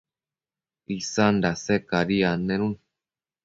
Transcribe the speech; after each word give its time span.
isan 0.97 1.33
dase 1.43 1.75
cadi 1.89 2.17
annenun 2.31 2.73